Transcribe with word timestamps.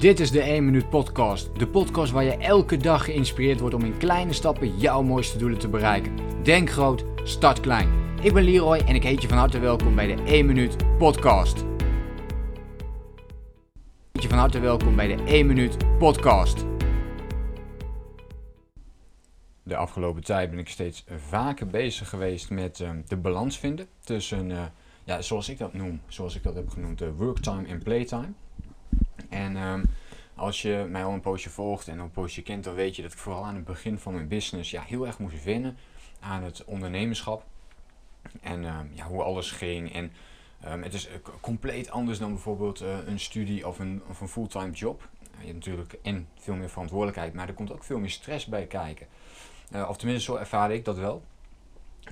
Dit 0.00 0.20
is 0.20 0.30
de 0.30 0.40
1 0.40 0.64
Minuut 0.64 0.88
Podcast. 0.88 1.58
De 1.58 1.66
podcast 1.68 2.12
waar 2.12 2.24
je 2.24 2.36
elke 2.36 2.76
dag 2.76 3.04
geïnspireerd 3.04 3.60
wordt 3.60 3.74
om 3.74 3.84
in 3.84 3.98
kleine 3.98 4.32
stappen 4.32 4.78
jouw 4.78 5.02
mooiste 5.02 5.38
doelen 5.38 5.58
te 5.58 5.68
bereiken. 5.68 6.42
Denk 6.42 6.70
groot, 6.70 7.04
start 7.24 7.60
klein. 7.60 7.90
Ik 8.22 8.32
ben 8.32 8.44
Leroy 8.44 8.78
en 8.78 8.94
ik 8.94 9.02
heet 9.02 9.22
je 9.22 9.28
van 9.28 9.38
harte 9.38 9.58
welkom 9.58 9.94
bij 9.94 10.16
de 10.16 10.22
1 10.22 10.46
Minuut 10.46 10.76
Podcast. 10.98 11.64
Je 14.12 14.28
van 14.28 14.38
harte 14.38 14.60
welkom 14.60 14.96
bij 14.96 15.16
de 15.16 15.22
1 15.22 15.46
Minuut 15.46 15.98
Podcast. 15.98 16.64
De 19.62 19.76
afgelopen 19.76 20.24
tijd 20.24 20.50
ben 20.50 20.58
ik 20.58 20.68
steeds 20.68 21.04
vaker 21.16 21.66
bezig 21.66 22.08
geweest 22.08 22.50
met 22.50 22.80
ehm, 22.80 23.00
de 23.06 23.16
balans 23.16 23.58
vinden 23.58 23.86
tussen, 24.04 24.50
eh, 24.50 24.62
ja, 25.04 25.22
zoals 25.22 25.48
ik 25.48 25.58
dat 25.58 25.72
noem, 25.72 26.00
zoals 26.08 26.36
ik 26.36 26.42
dat 26.42 26.54
heb 26.54 26.68
genoemd, 26.68 27.02
uh, 27.02 27.08
worktime 27.16 27.66
en 27.66 27.82
playtime. 27.82 28.32
En 29.30 29.56
ehm, 29.56 29.84
als 30.34 30.62
je 30.62 30.86
mij 30.88 31.04
al 31.04 31.12
een 31.12 31.20
poosje 31.20 31.50
volgt 31.50 31.88
en 31.88 31.98
een 31.98 32.10
poosje 32.10 32.42
kent, 32.42 32.64
dan 32.64 32.74
weet 32.74 32.96
je 32.96 33.02
dat 33.02 33.12
ik 33.12 33.18
vooral 33.18 33.44
aan 33.44 33.54
het 33.54 33.64
begin 33.64 33.98
van 33.98 34.14
mijn 34.14 34.28
business 34.28 34.70
ja, 34.70 34.82
heel 34.82 35.06
erg 35.06 35.18
moest 35.18 35.44
wennen 35.44 35.76
aan 36.20 36.42
het 36.42 36.64
ondernemerschap. 36.64 37.44
En 38.40 38.64
ehm, 38.64 38.86
ja, 38.94 39.06
hoe 39.06 39.22
alles 39.22 39.50
ging. 39.50 39.92
En 39.92 40.12
ehm, 40.60 40.82
het 40.82 40.94
is 40.94 41.08
uh, 41.08 41.14
compleet 41.40 41.90
anders 41.90 42.18
dan 42.18 42.32
bijvoorbeeld 42.32 42.82
uh, 42.82 43.06
een 43.06 43.20
studie 43.20 43.66
of 43.66 43.78
een, 43.78 44.02
of 44.08 44.20
een 44.20 44.28
fulltime 44.28 44.70
job. 44.70 45.08
je 45.38 45.46
hebt 45.46 45.54
natuurlijk 45.54 45.98
en 46.02 46.28
veel 46.38 46.54
meer 46.54 46.70
verantwoordelijkheid, 46.70 47.34
maar 47.34 47.48
er 47.48 47.54
komt 47.54 47.72
ook 47.72 47.84
veel 47.84 47.98
meer 47.98 48.10
stress 48.10 48.46
bij 48.46 48.66
kijken. 48.66 49.06
Uh, 49.72 49.88
of 49.88 49.96
tenminste, 49.96 50.32
zo 50.32 50.38
ervaar 50.38 50.72
ik 50.72 50.84
dat 50.84 50.98
wel. 50.98 51.22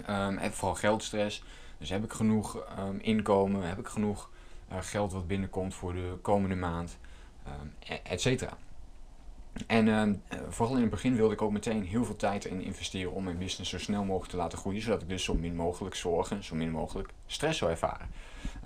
en 0.04 0.52
vooral 0.52 0.74
geldstress. 0.74 1.42
Dus 1.78 1.90
heb 1.90 2.04
ik 2.04 2.12
genoeg 2.12 2.64
inkomen? 2.98 3.68
Heb 3.68 3.78
ik 3.78 3.86
genoeg 3.86 4.30
geld 4.68 5.12
wat 5.12 5.26
binnenkomt 5.26 5.74
voor 5.74 5.92
de 5.92 6.18
komende 6.22 6.54
maand? 6.54 6.98
Ehm, 7.48 7.92
e-, 7.92 8.00
et 8.02 8.20
cetera. 8.20 8.56
En 9.66 9.88
ehm, 9.88 10.14
eh, 10.28 10.38
vooral 10.48 10.74
in 10.74 10.80
het 10.80 10.90
begin 10.90 11.16
wilde 11.16 11.34
ik 11.34 11.42
ook 11.42 11.52
meteen 11.52 11.84
heel 11.84 12.04
veel 12.04 12.16
tijd 12.16 12.44
in 12.44 12.60
investeren 12.60 13.12
om 13.12 13.24
mijn 13.24 13.38
business 13.38 13.70
zo 13.70 13.78
snel 13.78 14.04
mogelijk 14.04 14.30
te 14.30 14.36
laten 14.36 14.58
groeien, 14.58 14.82
zodat 14.82 15.02
ik 15.02 15.08
dus 15.08 15.24
zo 15.24 15.34
min 15.34 15.56
mogelijk 15.56 15.94
zorgen, 15.94 16.44
zo 16.44 16.54
min 16.54 16.70
mogelijk 16.70 17.08
stress 17.26 17.58
zou 17.58 17.70
ervaren. 17.70 18.08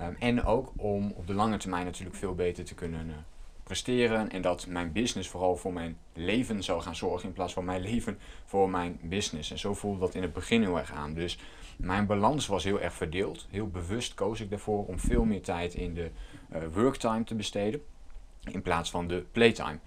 Um, 0.03 0.17
en 0.19 0.45
ook 0.45 0.73
om 0.77 1.13
op 1.17 1.27
de 1.27 1.35
lange 1.35 1.57
termijn 1.57 1.85
natuurlijk 1.85 2.17
veel 2.17 2.35
beter 2.35 2.65
te 2.65 2.75
kunnen 2.75 3.09
uh, 3.09 3.15
presteren 3.63 4.31
en 4.31 4.43
dat 4.43 4.67
mijn 4.67 4.93
business 4.93 5.29
vooral 5.29 5.57
voor 5.57 5.73
mijn 5.73 5.97
leven 6.13 6.63
zou 6.63 6.83
gaan 6.83 6.97
zorgen 6.97 7.29
in 7.29 7.35
plaats 7.35 7.53
van 7.53 7.65
mijn 7.65 7.81
leven 7.81 8.19
voor 8.45 8.71
mijn 8.71 8.99
business. 9.03 9.51
En 9.51 9.59
zo 9.59 9.75
voelde 9.75 10.01
dat 10.01 10.15
in 10.15 10.23
het 10.23 10.33
begin 10.33 10.63
heel 10.63 10.79
erg 10.79 10.93
aan. 10.93 11.15
Dus 11.15 11.39
mijn 11.77 12.07
balans 12.07 12.47
was 12.47 12.65
heel 12.65 12.81
erg 12.81 12.95
verdeeld. 12.95 13.47
Heel 13.51 13.69
bewust 13.69 14.15
koos 14.15 14.41
ik 14.41 14.51
daarvoor 14.51 14.87
om 14.87 14.99
veel 14.99 15.25
meer 15.25 15.43
tijd 15.43 15.75
in 15.75 15.95
de 15.95 16.11
uh, 16.53 16.59
worktime 16.73 17.25
te 17.25 17.35
besteden 17.35 17.83
in 18.51 18.63
plaats 18.63 18.91
van 18.91 19.07
de 19.07 19.25
playtime. 19.33 19.79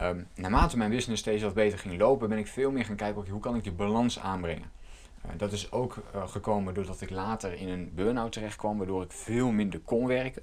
Um, 0.00 0.26
naarmate 0.34 0.76
mijn 0.76 0.90
business 0.90 1.20
steeds 1.20 1.42
wat 1.42 1.54
beter 1.54 1.78
ging 1.78 1.98
lopen, 1.98 2.28
ben 2.28 2.38
ik 2.38 2.46
veel 2.46 2.70
meer 2.70 2.84
gaan 2.84 2.96
kijken, 2.96 3.30
hoe 3.30 3.40
kan 3.40 3.56
ik 3.56 3.62
die 3.62 3.72
balans 3.72 4.18
aanbrengen. 4.18 4.70
Uh, 5.26 5.30
dat 5.36 5.52
is 5.52 5.72
ook 5.72 5.96
uh, 6.14 6.28
gekomen 6.28 6.74
doordat 6.74 7.00
ik 7.00 7.10
later 7.10 7.52
in 7.52 7.68
een 7.68 7.92
burn-out 7.94 8.32
terecht 8.32 8.56
kwam, 8.56 8.78
waardoor 8.78 9.02
ik 9.02 9.12
veel 9.12 9.50
minder 9.50 9.80
kon 9.80 10.06
werken. 10.06 10.42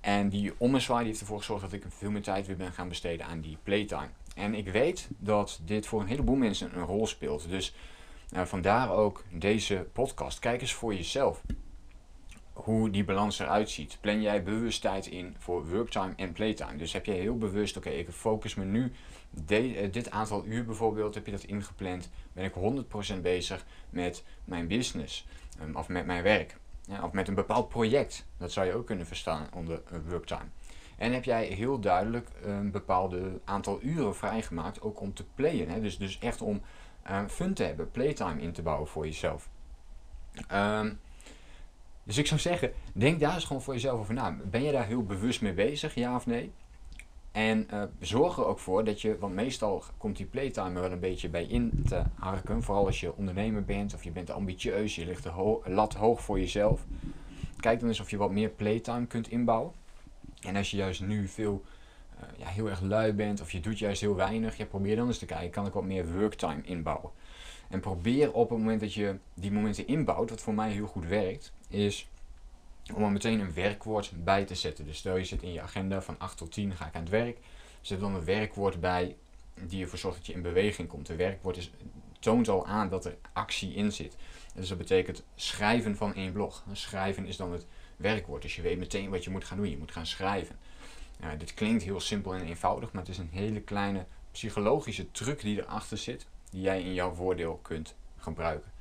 En 0.00 0.28
die 0.28 0.52
ommezwaai 0.56 1.06
heeft 1.06 1.20
ervoor 1.20 1.38
gezorgd 1.38 1.62
dat 1.62 1.72
ik 1.72 1.84
veel 1.88 2.10
meer 2.10 2.22
tijd 2.22 2.46
weer 2.46 2.56
ben 2.56 2.72
gaan 2.72 2.88
besteden 2.88 3.26
aan 3.26 3.40
die 3.40 3.58
playtime. 3.62 4.08
En 4.34 4.54
ik 4.54 4.68
weet 4.68 5.08
dat 5.18 5.60
dit 5.64 5.86
voor 5.86 6.00
een 6.00 6.06
heleboel 6.06 6.36
mensen 6.36 6.76
een 6.76 6.84
rol 6.84 7.06
speelt. 7.06 7.48
Dus 7.48 7.74
uh, 8.32 8.42
vandaar 8.42 8.90
ook 8.90 9.24
deze 9.30 9.86
podcast. 9.92 10.38
Kijk 10.38 10.60
eens 10.60 10.72
voor 10.72 10.94
jezelf 10.94 11.42
hoe 12.54 12.90
die 12.90 13.04
balans 13.04 13.38
eruit 13.38 13.70
ziet. 13.70 13.98
Plan 14.00 14.22
jij 14.22 14.42
bewust 14.42 14.80
tijd 14.80 15.06
in 15.06 15.36
voor 15.38 15.68
worktime 15.68 16.12
en 16.16 16.32
playtime. 16.32 16.76
Dus 16.76 16.92
heb 16.92 17.06
je 17.06 17.12
heel 17.12 17.38
bewust, 17.38 17.76
oké, 17.76 17.90
ik 17.90 18.08
focus 18.10 18.54
me 18.54 18.64
nu 18.64 18.92
de, 19.30 19.88
dit 19.90 20.10
aantal 20.10 20.44
uur 20.46 20.64
bijvoorbeeld, 20.64 21.14
heb 21.14 21.26
je 21.26 21.32
dat 21.32 21.44
ingepland, 21.44 22.10
ben 22.32 22.44
ik 22.44 22.54
100% 23.16 23.20
bezig 23.20 23.64
met 23.90 24.24
mijn 24.44 24.66
business 24.68 25.26
um, 25.62 25.76
of 25.76 25.88
met 25.88 26.06
mijn 26.06 26.22
werk. 26.22 26.56
Ja, 26.86 27.04
of 27.04 27.12
met 27.12 27.28
een 27.28 27.34
bepaald 27.34 27.68
project. 27.68 28.26
Dat 28.36 28.52
zou 28.52 28.66
je 28.66 28.74
ook 28.74 28.86
kunnen 28.86 29.06
verstaan 29.06 29.46
onder 29.54 29.82
uh, 29.92 29.98
worktime. 30.08 30.48
En 30.96 31.12
heb 31.12 31.24
jij 31.24 31.44
heel 31.44 31.80
duidelijk 31.80 32.28
een 32.42 32.70
bepaalde 32.70 33.40
aantal 33.44 33.78
uren 33.82 34.16
vrijgemaakt 34.16 34.80
ook 34.80 35.00
om 35.00 35.14
te 35.14 35.24
playen. 35.34 35.68
Hè? 35.68 35.80
Dus, 35.80 35.98
dus 35.98 36.18
echt 36.18 36.40
om 36.40 36.62
uh, 37.10 37.24
fun 37.28 37.54
te 37.54 37.62
hebben, 37.64 37.90
playtime 37.90 38.40
in 38.40 38.52
te 38.52 38.62
bouwen 38.62 38.88
voor 38.88 39.04
jezelf. 39.04 39.48
Dus 42.04 42.18
ik 42.18 42.26
zou 42.26 42.40
zeggen, 42.40 42.72
denk 42.92 43.20
daar 43.20 43.34
eens 43.34 43.44
gewoon 43.44 43.62
voor 43.62 43.74
jezelf 43.74 44.00
over 44.00 44.14
na. 44.14 44.36
Ben 44.50 44.62
je 44.62 44.72
daar 44.72 44.86
heel 44.86 45.02
bewust 45.02 45.42
mee 45.42 45.52
bezig, 45.52 45.94
ja 45.94 46.14
of 46.14 46.26
nee? 46.26 46.52
En 47.32 47.68
uh, 47.72 47.82
zorg 48.00 48.36
er 48.36 48.46
ook 48.46 48.58
voor 48.58 48.84
dat 48.84 49.00
je, 49.00 49.18
want 49.18 49.34
meestal 49.34 49.82
komt 49.96 50.16
die 50.16 50.26
playtime 50.26 50.74
er 50.74 50.80
wel 50.80 50.92
een 50.92 51.00
beetje 51.00 51.28
bij 51.28 51.44
in 51.44 51.84
te 51.88 52.02
harken. 52.14 52.62
Vooral 52.62 52.86
als 52.86 53.00
je 53.00 53.16
ondernemer 53.16 53.64
bent 53.64 53.94
of 53.94 54.04
je 54.04 54.10
bent 54.10 54.30
ambitieus, 54.30 54.94
je 54.94 55.06
ligt 55.06 55.22
de 55.22 55.60
lat 55.64 55.94
hoog 55.94 56.22
voor 56.22 56.38
jezelf. 56.38 56.86
Kijk 57.60 57.80
dan 57.80 57.88
eens 57.88 58.00
of 58.00 58.10
je 58.10 58.16
wat 58.16 58.30
meer 58.30 58.48
playtime 58.48 59.06
kunt 59.06 59.28
inbouwen. 59.28 59.72
En 60.40 60.56
als 60.56 60.70
je 60.70 60.76
juist 60.76 61.00
nu 61.00 61.28
veel, 61.28 61.62
ja, 62.36 62.46
heel 62.46 62.68
erg 62.68 62.80
lui 62.80 63.12
bent 63.12 63.40
of 63.40 63.52
je 63.52 63.60
doet 63.60 63.78
juist 63.78 64.00
heel 64.00 64.14
weinig, 64.14 64.56
ja, 64.56 64.64
probeer 64.64 64.96
dan 64.96 65.06
eens 65.06 65.18
te 65.18 65.26
kijken, 65.26 65.50
kan 65.50 65.66
ik 65.66 65.72
wat 65.72 65.84
meer 65.84 66.18
worktime 66.18 66.62
inbouwen. 66.62 67.10
En 67.68 67.80
probeer 67.80 68.32
op 68.32 68.50
het 68.50 68.58
moment 68.58 68.80
dat 68.80 68.94
je 68.94 69.16
die 69.34 69.52
momenten 69.52 69.86
inbouwt, 69.86 70.30
wat 70.30 70.40
voor 70.40 70.54
mij 70.54 70.70
heel 70.70 70.86
goed 70.86 71.06
werkt, 71.06 71.52
is 71.68 72.08
om 72.94 73.02
er 73.02 73.10
meteen 73.10 73.40
een 73.40 73.54
werkwoord 73.54 74.12
bij 74.24 74.44
te 74.44 74.54
zetten. 74.54 74.84
Dus 74.84 74.98
stel 74.98 75.16
je 75.16 75.24
zit 75.24 75.42
in 75.42 75.52
je 75.52 75.60
agenda 75.60 76.02
van 76.02 76.18
8 76.18 76.36
tot 76.36 76.52
10 76.52 76.76
ga 76.76 76.86
ik 76.86 76.94
aan 76.94 77.00
het 77.00 77.10
werk. 77.10 77.38
Zet 77.80 78.00
dan 78.00 78.14
een 78.14 78.24
werkwoord 78.24 78.80
bij 78.80 79.16
die 79.66 79.82
ervoor 79.82 79.98
zorgt 79.98 80.16
dat 80.16 80.26
je 80.26 80.32
in 80.32 80.42
beweging 80.42 80.88
komt. 80.88 81.08
Een 81.08 81.16
werkwoord 81.16 81.56
is, 81.56 81.70
toont 82.18 82.48
al 82.48 82.66
aan 82.66 82.88
dat 82.88 83.04
er 83.04 83.16
actie 83.32 83.74
in 83.74 83.92
zit. 83.92 84.16
Dus 84.54 84.68
dat 84.68 84.78
betekent 84.78 85.24
schrijven 85.34 85.96
van 85.96 86.14
één 86.14 86.32
blog. 86.32 86.64
Schrijven 86.72 87.26
is 87.26 87.36
dan 87.36 87.52
het 87.52 87.66
werkwoord. 87.96 88.42
Dus 88.42 88.56
je 88.56 88.62
weet 88.62 88.78
meteen 88.78 89.10
wat 89.10 89.24
je 89.24 89.30
moet 89.30 89.44
gaan 89.44 89.56
doen. 89.56 89.70
Je 89.70 89.78
moet 89.78 89.92
gaan 89.92 90.06
schrijven. 90.06 90.58
Dit 91.38 91.54
klinkt 91.54 91.82
heel 91.82 92.00
simpel 92.00 92.34
en 92.34 92.46
eenvoudig, 92.46 92.92
maar 92.92 93.02
het 93.02 93.10
is 93.10 93.18
een 93.18 93.30
hele 93.32 93.60
kleine 93.60 94.06
psychologische 94.30 95.10
truc 95.10 95.40
die 95.40 95.60
erachter 95.60 95.98
zit, 95.98 96.26
die 96.50 96.60
jij 96.60 96.82
in 96.82 96.94
jouw 96.94 97.12
voordeel 97.12 97.58
kunt 97.62 97.94
gebruiken. 98.16 98.72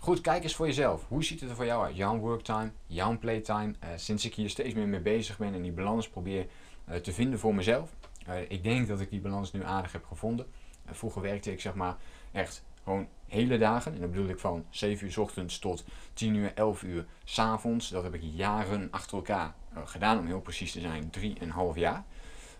Goed, 0.00 0.20
kijk 0.20 0.42
eens 0.42 0.54
voor 0.54 0.66
jezelf. 0.66 1.04
Hoe 1.08 1.24
ziet 1.24 1.40
het 1.40 1.50
er 1.50 1.56
voor 1.56 1.64
jou 1.64 1.84
uit? 1.84 1.96
Jouw 1.96 2.18
worktime, 2.18 2.70
jouw 2.86 3.18
playtime. 3.18 3.74
Uh, 3.84 3.88
sinds 3.96 4.24
ik 4.24 4.34
hier 4.34 4.50
steeds 4.50 4.74
meer 4.74 4.88
mee 4.88 5.00
bezig 5.00 5.38
ben 5.38 5.54
en 5.54 5.62
die 5.62 5.72
balans 5.72 6.08
probeer 6.08 6.46
uh, 6.88 6.96
te 6.96 7.12
vinden 7.12 7.38
voor 7.38 7.54
mezelf. 7.54 7.90
Uh, 8.28 8.50
ik 8.50 8.62
denk 8.62 8.88
dat 8.88 9.00
ik 9.00 9.10
die 9.10 9.20
balans 9.20 9.52
nu 9.52 9.64
aardig 9.64 9.92
heb 9.92 10.04
gevonden. 10.04 10.46
vroeger 10.86 11.22
werkte 11.22 11.52
ik 11.52 11.60
zeg 11.60 11.74
maar 11.74 11.96
echt 12.32 12.64
gewoon 12.82 13.08
hele 13.26 13.58
dagen. 13.58 13.94
En 13.94 14.00
dat 14.00 14.10
bedoel 14.10 14.28
ik 14.28 14.38
van 14.38 14.64
7 14.70 15.06
uur 15.06 15.12
s 15.12 15.16
ochtends 15.16 15.58
tot 15.58 15.84
10 16.12 16.34
uur, 16.34 16.54
11 16.54 16.82
uur 16.82 17.06
s 17.24 17.38
avonds. 17.38 17.88
Dat 17.88 18.02
heb 18.02 18.14
ik 18.14 18.22
jaren 18.22 18.88
achter 18.90 19.16
elkaar 19.16 19.54
gedaan, 19.86 20.18
om 20.18 20.26
heel 20.26 20.40
precies 20.40 20.72
te 20.72 20.80
zijn, 20.80 21.10
3,5 21.18 21.74
jaar. 21.74 22.04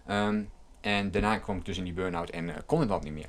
Um, 0.08 0.50
en 0.80 1.10
daarna 1.10 1.38
kwam 1.38 1.56
ik 1.56 1.64
dus 1.64 1.78
in 1.78 1.84
die 1.84 1.92
burn-out 1.92 2.30
en 2.30 2.64
kon 2.66 2.80
het 2.80 2.88
dat 2.88 3.04
niet 3.04 3.12
meer. 3.12 3.28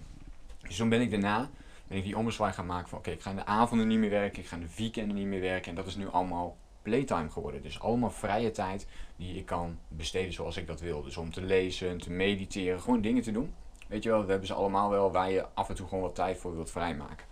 Dus 0.61 0.75
toen 0.75 0.89
ben 0.89 1.01
ik 1.01 1.11
daarna 1.11 1.49
ben 1.89 1.97
ik 1.97 2.03
die 2.03 2.17
ommezwaai 2.17 2.53
gaan 2.53 2.65
maken 2.65 2.89
van 2.89 2.97
oké, 2.97 3.09
ik 3.09 3.21
ga 3.21 3.29
in 3.29 3.35
de 3.35 3.45
avonden 3.45 3.87
niet 3.87 3.99
meer 3.99 4.09
werken, 4.09 4.41
ik 4.41 4.47
ga 4.47 4.55
in 4.55 4.61
de 4.61 4.75
weekenden 4.77 5.15
niet 5.15 5.25
meer 5.25 5.41
werken. 5.41 5.69
En 5.69 5.75
dat 5.75 5.85
is 5.85 5.95
nu 5.95 6.09
allemaal 6.09 6.57
playtime 6.81 7.29
geworden. 7.29 7.61
Dus 7.61 7.79
allemaal 7.79 8.11
vrije 8.11 8.51
tijd 8.51 8.87
die 9.15 9.35
ik 9.35 9.45
kan 9.45 9.79
besteden 9.87 10.33
zoals 10.33 10.57
ik 10.57 10.67
dat 10.67 10.79
wil. 10.79 11.03
Dus 11.03 11.17
om 11.17 11.31
te 11.31 11.41
lezen, 11.41 11.97
te 11.97 12.11
mediteren, 12.11 12.81
gewoon 12.81 13.01
dingen 13.01 13.23
te 13.23 13.31
doen. 13.31 13.53
Weet 13.87 14.03
je 14.03 14.09
wel, 14.09 14.23
we 14.23 14.29
hebben 14.29 14.47
ze 14.47 14.53
allemaal 14.53 14.89
wel 14.89 15.11
waar 15.11 15.31
je 15.31 15.45
af 15.53 15.69
en 15.69 15.75
toe 15.75 15.87
gewoon 15.87 16.03
wat 16.03 16.15
tijd 16.15 16.37
voor 16.37 16.55
wilt 16.55 16.71
vrijmaken. 16.71 17.25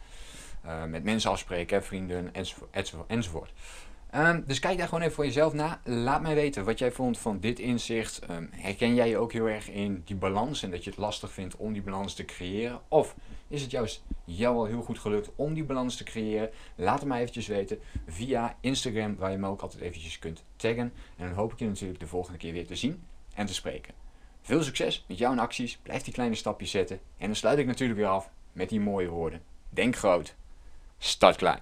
Uh, 0.65 0.83
met 0.83 1.03
mensen 1.03 1.31
afspreken, 1.31 1.83
vrienden 1.83 2.33
enzovoort, 2.33 3.07
enzovoort. 3.07 3.53
Um, 4.15 4.43
dus 4.45 4.59
kijk 4.59 4.77
daar 4.77 4.87
gewoon 4.87 5.03
even 5.03 5.15
voor 5.15 5.25
jezelf 5.25 5.53
na. 5.53 5.81
Laat 5.83 6.21
mij 6.21 6.35
weten 6.35 6.65
wat 6.65 6.79
jij 6.79 6.91
vond 6.91 7.17
van 7.17 7.39
dit 7.39 7.59
inzicht. 7.59 8.29
Um, 8.29 8.49
herken 8.51 8.95
jij 8.95 9.09
je 9.09 9.17
ook 9.17 9.33
heel 9.33 9.45
erg 9.45 9.69
in 9.69 10.01
die 10.05 10.15
balans 10.15 10.63
en 10.63 10.71
dat 10.71 10.83
je 10.83 10.89
het 10.89 10.99
lastig 10.99 11.31
vindt 11.31 11.55
om 11.55 11.73
die 11.73 11.81
balans 11.81 12.13
te 12.13 12.25
creëren? 12.25 12.81
Of 12.87 13.15
is 13.47 13.61
het 13.61 13.71
juist 13.71 14.03
jou 14.25 14.55
al 14.55 14.65
heel 14.65 14.81
goed 14.81 14.99
gelukt 14.99 15.29
om 15.35 15.53
die 15.53 15.63
balans 15.63 15.95
te 15.95 16.03
creëren? 16.03 16.49
Laat 16.75 16.99
het 16.99 17.07
mij 17.07 17.19
eventjes 17.19 17.47
weten 17.47 17.79
via 18.07 18.57
Instagram, 18.61 19.15
waar 19.15 19.31
je 19.31 19.37
me 19.37 19.47
ook 19.47 19.61
altijd 19.61 19.81
eventjes 19.81 20.19
kunt 20.19 20.43
taggen. 20.55 20.93
En 21.17 21.27
dan 21.27 21.33
hoop 21.33 21.51
ik 21.51 21.59
je 21.59 21.65
natuurlijk 21.65 21.99
de 21.99 22.07
volgende 22.07 22.37
keer 22.37 22.53
weer 22.53 22.67
te 22.67 22.75
zien 22.75 23.03
en 23.33 23.45
te 23.45 23.53
spreken. 23.53 23.93
Veel 24.41 24.63
succes 24.63 25.05
met 25.07 25.17
jouw 25.17 25.37
acties. 25.37 25.77
Blijf 25.77 26.03
die 26.03 26.13
kleine 26.13 26.35
stapjes 26.35 26.71
zetten. 26.71 26.99
En 27.17 27.25
dan 27.25 27.35
sluit 27.35 27.57
ik 27.57 27.65
natuurlijk 27.65 27.99
weer 27.99 28.09
af 28.09 28.29
met 28.51 28.69
die 28.69 28.79
mooie 28.79 29.09
woorden. 29.09 29.41
Denk 29.69 29.95
groot. 29.95 30.35
Start 30.97 31.35
klein. 31.35 31.61